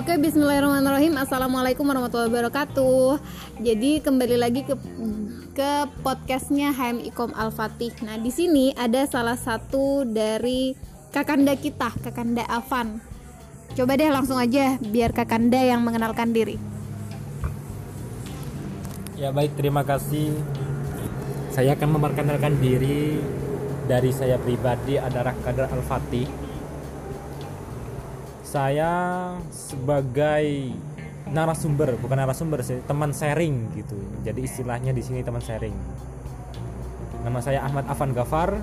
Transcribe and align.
Oke, 0.00 0.16
Bismillahirrahmanirrahim. 0.16 1.12
Assalamualaikum 1.20 1.84
warahmatullahi 1.84 2.32
wabarakatuh. 2.32 3.20
Jadi 3.60 4.00
kembali 4.00 4.36
lagi 4.40 4.64
ke 4.64 4.72
ke 5.52 5.72
podcastnya 6.00 6.72
HMIKOM 6.72 7.36
Al 7.36 7.52
Fatih. 7.52 7.92
Nah 8.08 8.16
di 8.16 8.32
sini 8.32 8.72
ada 8.72 9.04
salah 9.04 9.36
satu 9.36 10.08
dari 10.08 10.72
kakanda 11.12 11.52
kita, 11.52 11.92
kakanda 12.00 12.48
Avan. 12.48 13.04
Coba 13.76 14.00
deh 14.00 14.08
langsung 14.08 14.40
aja 14.40 14.80
biar 14.80 15.12
kakanda 15.12 15.60
yang 15.60 15.84
mengenalkan 15.84 16.32
diri. 16.32 16.56
Ya 19.20 19.36
baik, 19.36 19.52
terima 19.60 19.84
kasih. 19.84 20.32
Saya 21.52 21.76
akan 21.76 22.00
memperkenalkan 22.00 22.56
diri 22.56 23.20
dari 23.84 24.16
saya 24.16 24.40
pribadi 24.40 24.96
adalah 24.96 25.36
Kader 25.44 25.68
Al 25.68 25.84
Fatih 25.84 26.39
saya 28.50 28.90
sebagai 29.54 30.74
narasumber 31.30 31.94
bukan 32.02 32.18
narasumber 32.18 32.66
sih 32.66 32.82
teman 32.82 33.14
sharing 33.14 33.70
gitu. 33.78 33.94
Jadi 34.26 34.42
istilahnya 34.42 34.90
di 34.90 34.98
sini 35.06 35.22
teman 35.22 35.38
sharing. 35.38 35.76
Nama 37.22 37.38
saya 37.38 37.62
Ahmad 37.62 37.86
Afan 37.86 38.10
Gafar 38.10 38.58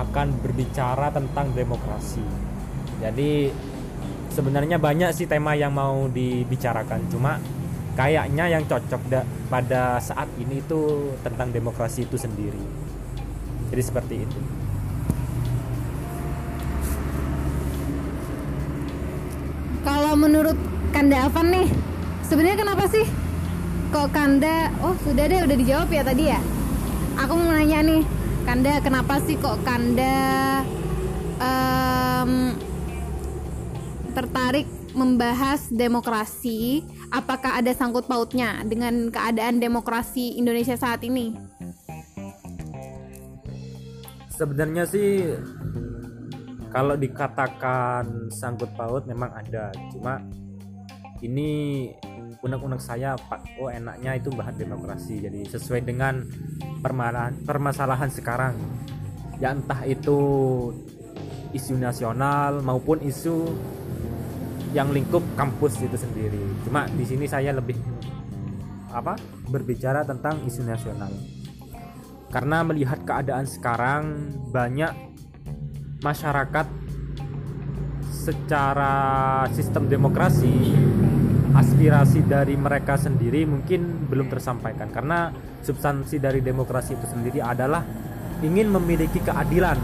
akan 0.00 0.26
berbicara 0.40 1.12
tentang 1.12 1.52
demokrasi. 1.52 2.24
Jadi 3.04 3.52
sebenarnya 4.32 4.80
banyak 4.80 5.12
sih 5.12 5.28
tema 5.28 5.52
yang 5.52 5.76
mau 5.76 6.08
dibicarakan. 6.08 7.04
Cuma 7.12 7.36
kayaknya 7.92 8.48
yang 8.48 8.64
cocok 8.64 9.28
pada 9.52 10.00
saat 10.00 10.32
ini 10.40 10.64
itu 10.64 11.12
tentang 11.20 11.52
demokrasi 11.52 12.08
itu 12.08 12.16
sendiri. 12.16 12.64
Jadi 13.68 13.82
seperti 13.84 14.14
itu 14.24 14.40
kalau 19.82 20.11
menurut 20.22 20.54
Kanda 20.94 21.26
Avan 21.26 21.50
nih 21.50 21.66
sebenarnya 22.22 22.62
kenapa 22.62 22.86
sih 22.86 23.02
kok 23.90 24.14
Kanda 24.14 24.70
oh 24.78 24.94
sudah 25.02 25.26
deh 25.26 25.42
udah 25.42 25.56
dijawab 25.58 25.90
ya 25.90 26.02
tadi 26.06 26.30
ya? 26.30 26.38
Aku 27.18 27.34
mau 27.34 27.50
nanya 27.50 27.82
nih 27.82 28.06
Kanda 28.46 28.78
kenapa 28.78 29.18
sih 29.26 29.34
kok 29.34 29.58
Kanda 29.66 30.62
um, 31.42 32.54
tertarik 34.14 34.70
membahas 34.94 35.66
demokrasi? 35.74 36.86
Apakah 37.10 37.58
ada 37.58 37.74
sangkut 37.74 38.06
pautnya 38.06 38.62
dengan 38.62 39.10
keadaan 39.10 39.58
demokrasi 39.58 40.38
Indonesia 40.38 40.78
saat 40.78 41.02
ini? 41.02 41.34
Sebenarnya 44.30 44.86
sih 44.86 45.34
kalau 46.72 46.96
dikatakan 46.96 48.32
sangkut 48.32 48.72
paut 48.72 49.04
memang 49.04 49.28
ada. 49.36 49.68
Cuma 49.92 50.24
ini 51.20 51.92
unek-unek 52.40 52.80
saya 52.80 53.12
pak. 53.14 53.44
Oh 53.60 53.68
enaknya 53.68 54.16
itu 54.16 54.32
bahas 54.32 54.56
demokrasi. 54.56 55.20
Jadi 55.20 55.44
sesuai 55.52 55.84
dengan 55.84 56.24
permasalahan 56.80 57.36
permasalahan 57.44 58.08
sekarang. 58.08 58.56
Ya 59.36 59.52
entah 59.52 59.84
itu 59.84 60.18
isu 61.52 61.76
nasional 61.76 62.64
maupun 62.64 63.04
isu 63.04 63.52
yang 64.72 64.88
lingkup 64.88 65.20
kampus 65.36 65.76
itu 65.84 66.00
sendiri. 66.00 66.40
Cuma 66.64 66.88
di 66.88 67.04
sini 67.04 67.28
saya 67.28 67.52
lebih 67.52 67.76
apa 68.88 69.20
berbicara 69.52 70.08
tentang 70.08 70.40
isu 70.48 70.64
nasional. 70.64 71.12
Karena 72.32 72.64
melihat 72.64 73.04
keadaan 73.04 73.44
sekarang 73.44 74.32
banyak 74.48 75.11
masyarakat 76.02 76.66
secara 78.10 78.94
sistem 79.50 79.90
demokrasi 79.90 80.74
aspirasi 81.52 82.24
dari 82.24 82.54
mereka 82.54 82.98
sendiri 82.98 83.46
mungkin 83.46 84.06
belum 84.10 84.30
tersampaikan. 84.30 84.90
Karena 84.90 85.30
substansi 85.62 86.18
dari 86.18 86.42
demokrasi 86.42 86.98
itu 86.98 87.06
sendiri 87.06 87.38
adalah 87.42 87.82
ingin 88.42 88.70
memiliki 88.70 89.22
keadilan. 89.22 89.78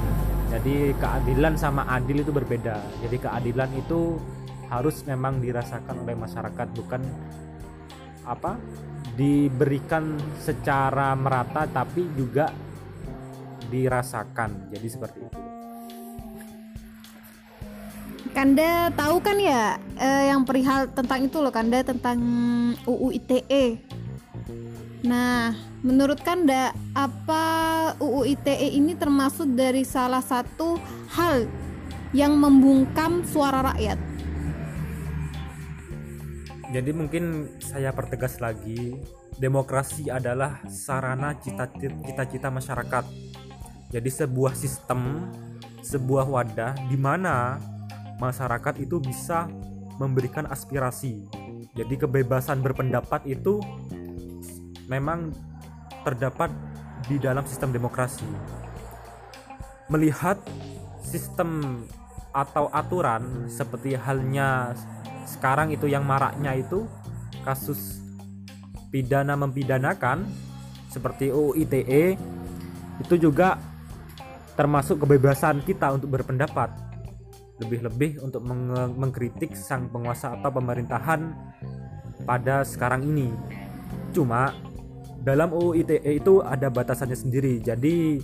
Jadi 0.48 0.97
keadilan 0.97 1.54
sama 1.60 1.87
adil 1.92 2.25
itu 2.25 2.32
berbeda. 2.32 2.82
Jadi 3.04 3.16
keadilan 3.21 3.71
itu 3.78 4.16
harus 4.69 5.00
memang 5.04 5.41
dirasakan 5.41 6.04
oleh 6.04 6.16
masyarakat 6.16 6.69
bukan 6.76 7.03
apa 8.28 8.60
diberikan 9.16 10.21
secara 10.41 11.16
merata 11.16 11.65
tapi 11.69 12.04
juga 12.16 12.53
dirasakan. 13.69 14.72
Jadi 14.72 14.88
seperti 14.88 15.19
itu 15.25 15.47
Kanda 18.38 18.94
tahu 18.94 19.19
kan 19.19 19.34
ya 19.34 19.82
eh, 19.99 20.31
yang 20.31 20.47
perihal 20.47 20.87
tentang 20.94 21.26
itu 21.26 21.43
loh 21.43 21.50
Kanda 21.50 21.82
tentang 21.82 22.22
UU 22.87 23.10
ITE. 23.19 23.82
Nah, 25.03 25.59
menurut 25.82 26.22
Kanda 26.22 26.71
apa 26.94 27.43
UU 27.98 28.38
ITE 28.38 28.78
ini 28.78 28.94
termasuk 28.94 29.59
dari 29.59 29.82
salah 29.82 30.22
satu 30.22 30.78
hal 31.19 31.50
yang 32.15 32.38
membungkam 32.38 33.27
suara 33.27 33.75
rakyat? 33.75 33.98
Jadi 36.71 36.91
mungkin 36.94 37.59
saya 37.59 37.91
pertegas 37.91 38.38
lagi, 38.38 39.03
demokrasi 39.34 40.15
adalah 40.15 40.62
sarana 40.71 41.34
cita-cita 41.43 42.54
masyarakat. 42.54 43.03
Jadi 43.91 44.10
sebuah 44.15 44.54
sistem, 44.54 45.27
sebuah 45.82 46.31
wadah 46.31 46.78
di 46.87 46.94
mana 46.94 47.59
masyarakat 48.18 48.74
itu 48.82 48.98
bisa 48.98 49.46
memberikan 49.98 50.46
aspirasi. 50.46 51.26
Jadi 51.74 51.94
kebebasan 51.98 52.62
berpendapat 52.62 53.26
itu 53.26 53.62
memang 54.90 55.30
terdapat 56.02 56.50
di 57.06 57.18
dalam 57.18 57.46
sistem 57.46 57.70
demokrasi. 57.70 58.26
Melihat 59.88 60.38
sistem 61.02 61.82
atau 62.34 62.68
aturan 62.70 63.48
seperti 63.48 63.96
halnya 63.96 64.76
sekarang 65.24 65.72
itu 65.72 65.88
yang 65.88 66.04
maraknya 66.04 66.54
itu 66.56 66.84
kasus 67.42 68.00
pidana 68.92 69.36
mempidanakan 69.36 70.28
seperti 70.88 71.32
UU 71.32 71.56
ITE 71.64 72.16
itu 73.00 73.14
juga 73.16 73.60
termasuk 74.56 75.04
kebebasan 75.04 75.62
kita 75.62 75.94
untuk 75.94 76.12
berpendapat 76.18 76.88
lebih-lebih 77.58 78.22
untuk 78.22 78.46
meng 78.46 78.70
mengkritik 78.94 79.54
sang 79.58 79.91
penguasa 79.91 80.38
atau 80.38 80.50
pemerintahan 80.54 81.34
pada 82.22 82.62
sekarang 82.62 83.02
ini. 83.06 83.34
Cuma 84.14 84.54
dalam 85.22 85.50
UU 85.50 85.82
ITE 85.82 86.22
itu 86.22 86.41
ada 86.41 86.70
batasannya 86.70 87.18
sendiri. 87.18 87.58
Jadi 87.60 88.22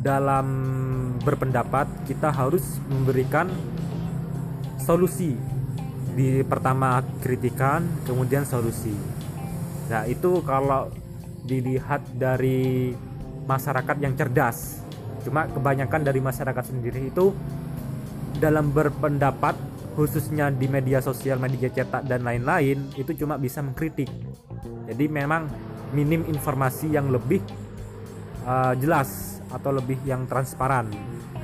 dalam 0.00 0.46
berpendapat 1.20 1.88
kita 2.08 2.32
harus 2.32 2.80
memberikan 2.88 3.48
solusi. 4.80 5.36
Di 6.10 6.42
pertama 6.44 7.00
kritikan, 7.22 7.86
kemudian 8.04 8.44
solusi. 8.44 8.92
Nah, 9.88 10.04
itu 10.04 10.42
kalau 10.42 10.90
dilihat 11.46 12.02
dari 12.14 12.92
masyarakat 13.48 13.96
yang 13.98 14.14
cerdas. 14.14 14.82
Cuma 15.26 15.50
kebanyakan 15.50 16.00
dari 16.00 16.20
masyarakat 16.22 16.64
sendiri 16.64 17.12
itu 17.12 17.34
dalam 18.40 18.72
berpendapat 18.72 19.52
khususnya 19.94 20.48
di 20.48 20.64
media 20.64 21.04
sosial, 21.04 21.36
media 21.36 21.68
cetak 21.68 22.08
dan 22.08 22.24
lain-lain 22.24 22.88
itu 22.96 23.12
cuma 23.12 23.36
bisa 23.36 23.60
mengkritik. 23.60 24.08
Jadi 24.88 25.04
memang 25.12 25.46
minim 25.92 26.24
informasi 26.24 26.88
yang 26.88 27.12
lebih 27.12 27.44
uh, 28.48 28.72
jelas 28.80 29.42
atau 29.52 29.76
lebih 29.76 30.00
yang 30.08 30.24
transparan. 30.24 30.88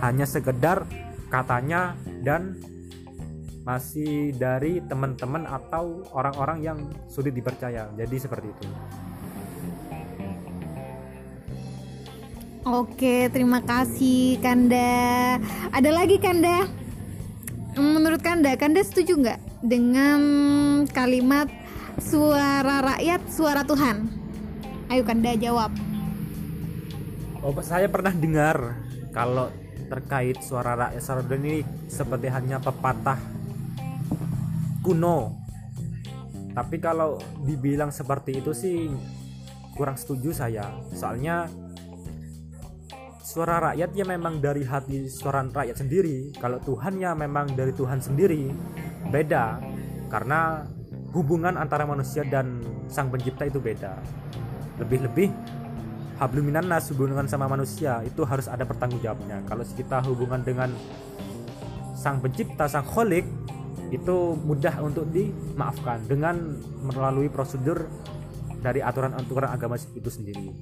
Hanya 0.01 0.25
sekedar 0.25 0.89
katanya 1.29 1.93
dan 2.25 2.57
masih 3.67 4.31
dari 4.39 4.79
teman-teman 4.87 5.43
atau 5.45 6.07
orang-orang 6.15 6.59
yang 6.63 6.79
sulit 7.11 7.35
dipercaya. 7.35 7.91
Jadi 7.99 8.17
seperti 8.17 8.47
itu. 8.47 8.65
Oke, 12.67 13.31
terima 13.31 13.63
kasih 13.63 14.43
Kanda. 14.43 15.39
Ada 15.71 15.91
lagi 15.91 16.19
Kanda? 16.19 16.86
Menurut 17.77 18.25
Kanda, 18.25 18.57
Kanda 18.57 18.81
setuju 18.81 19.21
nggak 19.21 19.41
dengan 19.61 20.21
kalimat 20.89 21.49
suara 22.01 22.81
rakyat, 22.81 23.21
suara 23.29 23.63
Tuhan? 23.65 24.09
Ayo 24.89 25.03
Kanda 25.05 25.37
jawab. 25.37 25.73
Oh, 27.45 27.55
saya 27.63 27.87
pernah 27.87 28.11
dengar 28.11 28.81
kalau 29.13 29.53
terkait 29.87 30.43
suara 30.43 30.75
rakyat 30.75 31.03
suara 31.03 31.23
Tuhan 31.23 31.43
ini 31.47 31.61
seperti 31.87 32.27
hanya 32.33 32.59
pepatah 32.59 33.21
kuno. 34.83 35.37
Tapi 36.57 36.81
kalau 36.81 37.21
dibilang 37.45 37.93
seperti 37.93 38.41
itu 38.41 38.57
sih 38.57 38.89
kurang 39.77 40.01
setuju 40.01 40.33
saya. 40.33 40.73
Soalnya 40.97 41.47
suara 43.27 43.59
rakyat 43.59 43.91
ya 43.91 44.07
memang 44.07 44.39
dari 44.39 44.63
hati 44.63 45.11
suara 45.11 45.43
rakyat 45.43 45.83
sendiri. 45.83 46.31
Kalau 46.39 46.63
Tuhan 46.63 47.03
ya 47.03 47.11
memang 47.19 47.59
dari 47.59 47.75
Tuhan 47.75 47.99
sendiri 47.99 48.55
beda. 49.11 49.59
Karena 50.07 50.63
hubungan 51.11 51.59
antara 51.59 51.83
manusia 51.83 52.23
dan 52.23 52.63
sang 52.87 53.11
pencipta 53.11 53.43
itu 53.51 53.59
beda. 53.59 53.99
Lebih-lebih 54.79 55.35
habluminan 56.23 56.71
nas 56.71 56.87
hubungan 56.95 57.27
sama 57.27 57.51
manusia 57.51 58.07
itu 58.07 58.23
harus 58.23 58.47
ada 58.47 58.65
pertanggungjawabnya 58.65 59.45
kalau 59.45 59.67
kita 59.69 60.01
hubungan 60.09 60.41
dengan 60.41 60.73
sang 61.93 62.25
pencipta 62.25 62.65
sang 62.65 62.89
kholik 62.89 63.29
itu 63.93 64.33
mudah 64.41 64.81
untuk 64.81 65.05
dimaafkan 65.13 66.01
dengan 66.09 66.57
melalui 66.81 67.29
prosedur 67.29 67.85
dari 68.65 68.81
aturan-aturan 68.81 69.53
agama 69.53 69.77
itu 69.77 70.09
sendiri 70.09 70.57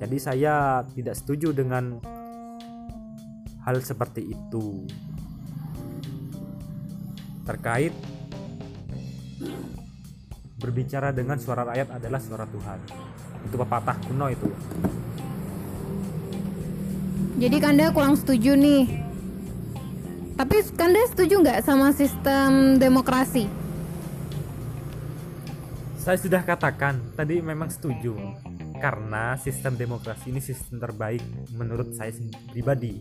jadi 0.00 0.16
saya 0.16 0.54
tidak 0.96 1.12
setuju 1.12 1.52
dengan 1.52 2.00
hal 3.68 3.76
seperti 3.84 4.32
itu. 4.32 4.88
Terkait 7.44 7.92
berbicara 10.56 11.12
dengan 11.12 11.36
suara 11.36 11.68
rakyat 11.68 12.00
adalah 12.00 12.16
suara 12.16 12.48
Tuhan. 12.48 12.78
Itu 13.44 13.60
pepatah 13.60 13.96
kuno 14.08 14.32
itu. 14.32 14.48
Jadi 17.36 17.56
kanda 17.60 17.92
kurang 17.92 18.16
setuju 18.16 18.56
nih. 18.56 19.04
Tapi 20.40 20.56
kanda 20.80 21.04
setuju 21.12 21.44
nggak 21.44 21.60
sama 21.60 21.92
sistem 21.92 22.80
demokrasi? 22.80 23.44
Saya 26.00 26.16
sudah 26.16 26.40
katakan 26.40 26.96
tadi 27.12 27.44
memang 27.44 27.68
setuju 27.68 28.16
karena 28.80 29.36
sistem 29.36 29.76
demokrasi 29.76 30.32
ini 30.32 30.40
sistem 30.40 30.80
terbaik 30.80 31.20
menurut 31.52 31.92
saya 31.92 32.16
pribadi. 32.48 32.96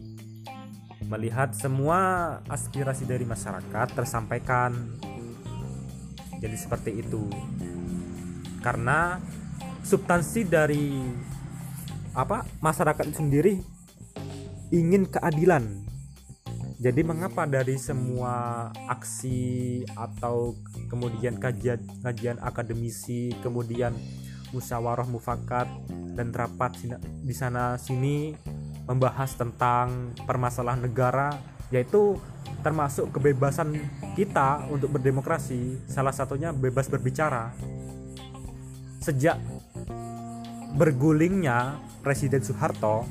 Melihat 1.07 1.55
semua 1.55 1.99
aspirasi 2.51 3.07
dari 3.07 3.23
masyarakat 3.23 3.87
tersampaikan. 3.95 4.75
Jadi 6.43 6.57
seperti 6.59 6.99
itu. 6.99 7.31
Karena 8.59 9.23
substansi 9.81 10.43
dari 10.43 10.99
apa 12.11 12.43
masyarakat 12.59 13.15
sendiri 13.15 13.63
ingin 14.75 15.07
keadilan. 15.07 15.87
Jadi 16.79 17.03
mengapa 17.03 17.43
dari 17.43 17.75
semua 17.75 18.67
aksi 18.87 19.83
atau 19.95 20.55
kemudian 20.87 21.35
kajian 21.35 21.79
kajian 21.99 22.39
akademisi 22.39 23.35
kemudian 23.43 23.91
musyawarah 24.51 25.06
mufakat 25.06 25.68
dan 26.18 26.34
rapat 26.34 26.75
di 27.24 27.36
sana 27.36 27.78
sini 27.78 28.34
membahas 28.90 29.38
tentang 29.38 30.18
permasalahan 30.25 30.81
negara 30.81 31.38
yaitu 31.69 32.18
termasuk 32.66 33.13
kebebasan 33.13 33.78
kita 34.18 34.66
untuk 34.74 34.98
berdemokrasi 34.98 35.86
salah 35.86 36.12
satunya 36.12 36.50
bebas 36.50 36.90
berbicara. 36.90 37.54
Sejak 39.00 39.38
bergulingnya 40.75 41.78
Presiden 42.01 42.42
Soeharto 42.42 43.06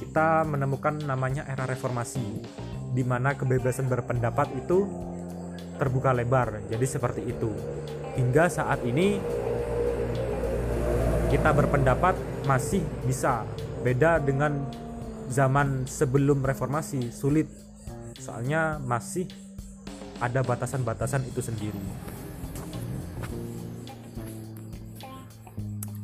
kita 0.00 0.48
menemukan 0.48 0.96
namanya 1.04 1.44
era 1.44 1.68
reformasi 1.68 2.24
di 2.96 3.02
mana 3.04 3.36
kebebasan 3.36 3.86
berpendapat 3.86 4.56
itu 4.56 4.88
terbuka 5.76 6.10
lebar. 6.10 6.64
Jadi 6.66 6.86
seperti 6.88 7.22
itu. 7.28 7.52
Hingga 8.18 8.50
saat 8.50 8.82
ini 8.82 9.22
kita 11.28 11.52
berpendapat 11.52 12.16
masih 12.48 12.80
bisa 13.04 13.44
beda 13.84 14.18
dengan 14.18 14.64
zaman 15.28 15.84
sebelum 15.84 16.40
reformasi 16.40 17.12
sulit 17.12 17.46
soalnya 18.18 18.80
masih 18.82 19.28
ada 20.18 20.42
batasan-batasan 20.42 21.22
itu 21.28 21.38
sendiri. 21.38 21.78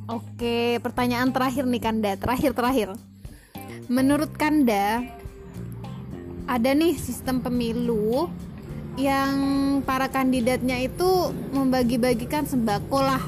Oke, 0.05 0.79
pertanyaan 0.85 1.33
terakhir 1.33 1.65
nih 1.67 1.83
Kanda, 1.83 2.13
terakhir-terakhir. 2.15 2.95
Menurut 3.89 4.31
Kanda, 4.37 5.03
ada 6.45 6.71
nih 6.77 6.95
sistem 7.01 7.41
pemilu 7.41 8.29
yang 8.95 9.35
para 9.83 10.07
kandidatnya 10.07 10.79
itu 10.87 11.35
membagi-bagikan 11.51 12.47
sembako 12.47 13.01
lah. 13.01 13.25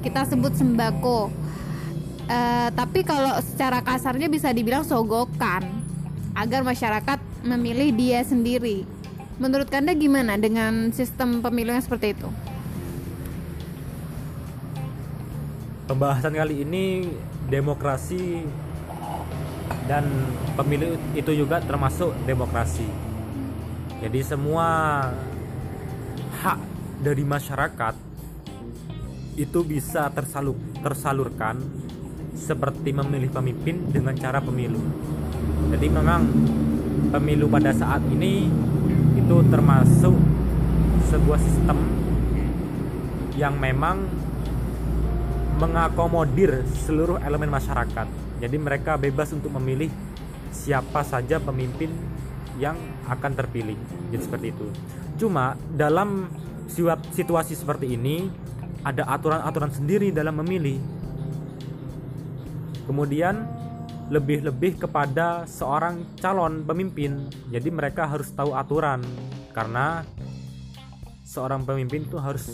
Kita 0.00 0.24
sebut 0.24 0.56
sembako. 0.56 1.28
Uh, 2.30 2.68
tapi 2.78 3.02
kalau 3.02 3.36
secara 3.42 3.82
kasarnya 3.82 4.30
bisa 4.30 4.54
dibilang 4.54 4.86
sogokan 4.86 5.66
agar 6.32 6.62
masyarakat 6.62 7.18
memilih 7.42 7.90
dia 7.92 8.22
sendiri. 8.22 8.86
Menurut 9.40 9.72
Kanda 9.72 9.96
gimana 9.96 10.36
dengan 10.36 10.92
sistem 10.92 11.40
pemilu 11.40 11.72
yang 11.72 11.82
seperti 11.82 12.12
itu? 12.12 12.28
Pembahasan 15.88 16.36
kali 16.36 16.62
ini 16.62 17.10
demokrasi 17.50 18.46
dan 19.90 20.06
pemilu 20.54 20.94
itu 21.18 21.34
juga 21.34 21.58
termasuk 21.58 22.14
demokrasi. 22.28 22.86
Jadi 23.98 24.20
semua 24.22 24.68
hak 26.40 26.60
dari 27.02 27.26
masyarakat 27.26 28.09
itu 29.38 29.62
bisa 29.62 30.10
tersalur, 30.10 30.58
tersalurkan 30.82 31.60
seperti 32.34 32.90
memilih 32.94 33.30
pemimpin 33.30 33.90
dengan 33.90 34.14
cara 34.16 34.40
pemilu. 34.40 34.80
Jadi 35.70 35.86
memang 35.86 36.22
pemilu 37.10 37.46
pada 37.46 37.70
saat 37.74 38.02
ini 38.10 38.48
itu 39.14 39.36
termasuk 39.50 40.14
sebuah 41.10 41.40
sistem 41.42 41.78
yang 43.38 43.58
memang 43.58 44.06
mengakomodir 45.60 46.64
seluruh 46.86 47.20
elemen 47.20 47.52
masyarakat. 47.52 48.08
Jadi 48.40 48.56
mereka 48.56 48.96
bebas 48.96 49.30
untuk 49.36 49.52
memilih 49.60 49.92
siapa 50.50 51.04
saja 51.04 51.36
pemimpin 51.36 51.92
yang 52.56 52.76
akan 53.06 53.32
terpilih. 53.36 53.76
Jadi 54.10 54.22
seperti 54.24 54.46
itu. 54.52 54.66
Cuma 55.20 55.54
dalam 55.76 56.32
situasi 57.12 57.52
seperti 57.52 57.98
ini 57.98 58.30
ada 58.84 59.04
aturan-aturan 59.08 59.72
sendiri 59.72 60.08
dalam 60.12 60.40
memilih. 60.40 60.80
Kemudian 62.88 63.46
lebih-lebih 64.10 64.82
kepada 64.82 65.46
seorang 65.46 66.18
calon 66.18 66.66
pemimpin. 66.66 67.30
Jadi 67.54 67.68
mereka 67.70 68.10
harus 68.10 68.34
tahu 68.34 68.58
aturan 68.58 68.98
karena 69.54 70.02
seorang 71.22 71.62
pemimpin 71.62 72.02
itu 72.02 72.18
harus 72.18 72.50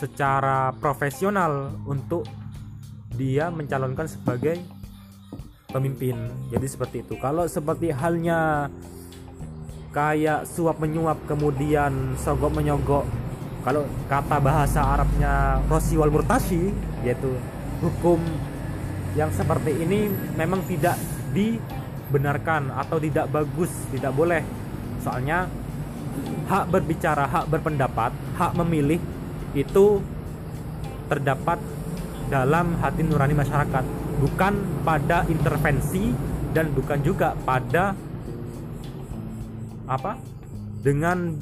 secara 0.00 0.72
profesional 0.80 1.76
untuk 1.84 2.24
dia 3.14 3.52
mencalonkan 3.52 4.08
sebagai 4.08 4.56
pemimpin. 5.68 6.16
Jadi 6.48 6.66
seperti 6.66 6.96
itu. 7.04 7.20
Kalau 7.20 7.44
seperti 7.44 7.92
halnya 7.92 8.72
kayak 9.92 10.48
suap 10.48 10.80
menyuap 10.82 11.20
kemudian 11.28 12.18
sogok 12.18 12.50
menyogok 12.50 13.06
kalau 13.64 13.88
kata 14.12 14.36
bahasa 14.44 14.84
Arabnya 14.84 15.64
rosi 15.72 15.96
wal 15.96 16.12
murtashi 16.12 16.68
yaitu 17.00 17.32
hukum 17.80 18.20
yang 19.16 19.32
seperti 19.32 19.72
ini 19.80 20.12
memang 20.36 20.60
tidak 20.68 21.00
dibenarkan 21.32 22.68
atau 22.76 23.00
tidak 23.00 23.32
bagus, 23.32 23.72
tidak 23.88 24.12
boleh. 24.12 24.44
Soalnya 25.00 25.48
hak 26.44 26.68
berbicara, 26.68 27.24
hak 27.24 27.48
berpendapat, 27.48 28.12
hak 28.36 28.52
memilih 28.60 29.00
itu 29.56 30.02
terdapat 31.08 31.56
dalam 32.28 32.76
hati 32.84 33.00
nurani 33.00 33.32
masyarakat, 33.32 33.84
bukan 34.20 34.54
pada 34.84 35.24
intervensi 35.30 36.12
dan 36.52 36.68
bukan 36.76 37.00
juga 37.00 37.32
pada 37.48 37.96
apa? 39.88 40.20
dengan 40.84 41.32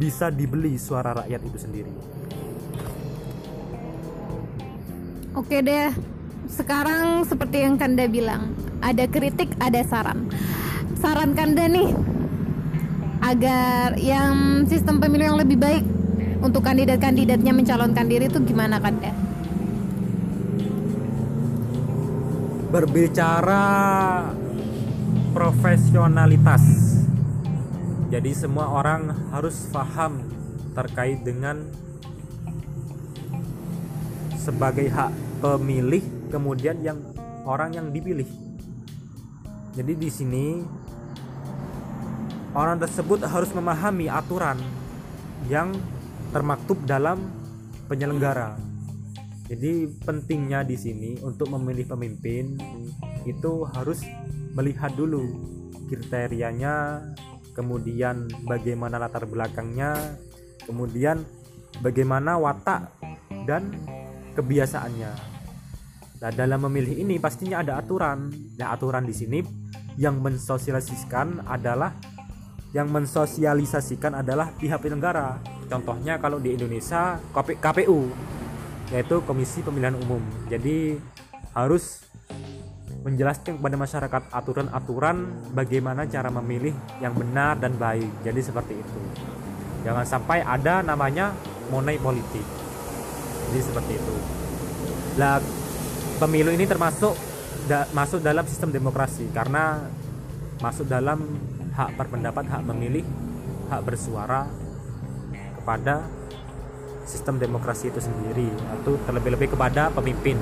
bisa 0.00 0.32
dibeli 0.32 0.80
suara 0.80 1.12
rakyat 1.12 1.40
itu 1.44 1.58
sendiri. 1.60 1.92
Oke 5.36 5.60
deh, 5.60 5.92
sekarang 6.48 7.28
seperti 7.28 7.68
yang 7.68 7.76
Kanda 7.76 8.08
bilang, 8.08 8.56
ada 8.80 9.04
kritik, 9.04 9.52
ada 9.60 9.84
saran. 9.84 10.32
Saran 10.96 11.36
Kanda 11.36 11.68
nih 11.68 11.92
agar 13.20 14.00
yang 14.00 14.64
sistem 14.64 14.96
pemilu 14.96 15.28
yang 15.28 15.38
lebih 15.38 15.60
baik 15.60 15.84
untuk 16.40 16.64
kandidat-kandidatnya 16.64 17.52
mencalonkan 17.52 18.08
diri 18.08 18.26
itu 18.32 18.40
gimana 18.40 18.80
Kanda? 18.80 19.12
Berbicara 22.72 23.64
profesionalitas. 25.36 26.89
Jadi 28.10 28.34
semua 28.34 28.66
orang 28.66 29.30
harus 29.30 29.70
paham 29.70 30.26
terkait 30.74 31.22
dengan 31.22 31.62
sebagai 34.34 34.90
hak 34.90 35.14
pemilih 35.38 36.02
kemudian 36.26 36.82
yang 36.82 36.98
orang 37.46 37.70
yang 37.70 37.94
dipilih. 37.94 38.26
Jadi 39.78 39.92
di 39.94 40.10
sini 40.10 40.46
orang 42.50 42.82
tersebut 42.82 43.22
harus 43.30 43.54
memahami 43.54 44.10
aturan 44.10 44.58
yang 45.46 45.70
termaktub 46.34 46.82
dalam 46.82 47.30
penyelenggara. 47.86 48.58
Jadi 49.46 49.86
pentingnya 50.02 50.66
di 50.66 50.74
sini 50.74 51.10
untuk 51.22 51.50
memilih 51.54 51.86
pemimpin 51.94 52.58
itu 53.22 53.66
harus 53.70 54.02
melihat 54.54 54.94
dulu 54.98 55.26
kriterianya, 55.90 57.02
kemudian 57.60 58.24
bagaimana 58.48 58.96
latar 58.96 59.28
belakangnya, 59.28 60.16
kemudian 60.64 61.20
bagaimana 61.84 62.40
watak 62.40 62.88
dan 63.44 63.76
kebiasaannya. 64.32 65.12
Nah, 66.24 66.30
dalam 66.32 66.64
memilih 66.64 67.04
ini 67.04 67.20
pastinya 67.20 67.60
ada 67.60 67.76
aturan. 67.76 68.32
Nah, 68.56 68.72
aturan 68.72 69.04
di 69.04 69.12
sini 69.12 69.44
yang 70.00 70.24
mensosialisasikan 70.24 71.44
adalah 71.44 71.92
yang 72.72 72.88
mensosialisasikan 72.88 74.24
adalah 74.24 74.56
pihak 74.56 74.80
penyelenggara. 74.80 75.36
Contohnya 75.68 76.16
kalau 76.16 76.40
di 76.40 76.56
Indonesia 76.56 77.20
KPU 77.36 78.08
yaitu 78.90 79.20
Komisi 79.22 79.60
Pemilihan 79.60 79.94
Umum. 80.00 80.22
Jadi 80.50 80.98
harus 81.54 82.09
menjelaskan 83.00 83.56
kepada 83.56 83.76
masyarakat 83.80 84.22
aturan-aturan 84.28 85.16
bagaimana 85.56 86.04
cara 86.04 86.28
memilih 86.28 86.76
yang 87.00 87.16
benar 87.16 87.56
dan 87.56 87.76
baik. 87.80 88.08
Jadi 88.20 88.40
seperti 88.44 88.74
itu. 88.76 88.98
Jangan 89.80 90.04
sampai 90.04 90.44
ada 90.44 90.84
namanya 90.84 91.32
money 91.72 91.96
politik. 91.96 92.44
Jadi 93.50 93.60
seperti 93.64 93.92
itu. 93.96 94.14
Lah 95.16 95.40
pemilu 96.20 96.52
ini 96.52 96.68
termasuk 96.68 97.16
da, 97.64 97.88
masuk 97.96 98.20
dalam 98.20 98.44
sistem 98.44 98.68
demokrasi 98.68 99.32
karena 99.32 99.80
masuk 100.60 100.84
dalam 100.84 101.24
hak 101.72 101.96
berpendapat, 101.96 102.44
hak 102.44 102.62
memilih, 102.68 103.04
hak 103.72 103.80
bersuara 103.80 104.44
kepada 105.56 106.04
sistem 107.08 107.40
demokrasi 107.40 107.88
itu 107.88 107.98
sendiri 107.98 108.52
atau 108.78 109.00
terlebih-lebih 109.08 109.56
kepada 109.56 109.88
pemimpin. 109.88 110.36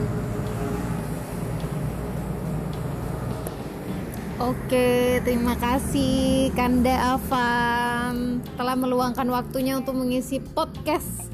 Oke, 4.39 5.19
terima 5.27 5.59
kasih 5.59 6.55
Kanda 6.55 7.19
Afan 7.19 8.39
telah 8.55 8.79
meluangkan 8.79 9.27
waktunya 9.35 9.75
untuk 9.75 9.99
mengisi 9.99 10.39
podcast 10.39 11.27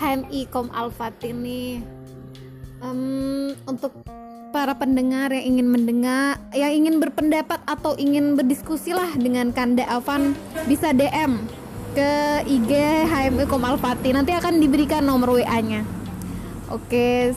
HMI 0.00 0.48
Kom 0.48 0.72
Alfat 0.72 1.20
ini. 1.28 1.84
Um, 2.80 3.52
untuk 3.68 3.92
para 4.56 4.72
pendengar 4.72 5.36
yang 5.36 5.52
ingin 5.52 5.68
mendengar, 5.68 6.40
yang 6.56 6.72
ingin 6.72 6.96
berpendapat 6.96 7.60
atau 7.68 7.92
ingin 8.00 8.40
berdiskusi 8.40 8.96
lah 8.96 9.12
dengan 9.20 9.52
Kanda 9.52 9.84
Afan 9.84 10.32
bisa 10.64 10.96
DM 10.96 11.36
ke 11.92 12.40
IG 12.48 12.72
HMI 13.04 13.44
Kom 13.52 13.68
Alfati. 13.68 14.16
Nanti 14.16 14.32
akan 14.32 14.64
diberikan 14.64 15.04
nomor 15.04 15.44
WA-nya. 15.44 15.84
Oke, 16.72 17.36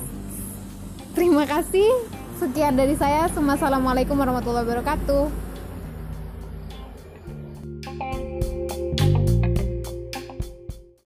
terima 1.12 1.44
kasih. 1.44 2.19
Sekian 2.40 2.80
dari 2.80 2.96
saya. 2.96 3.28
Assalamualaikum 3.28 4.16
warahmatullahi 4.16 4.64
wabarakatuh. 4.64 5.49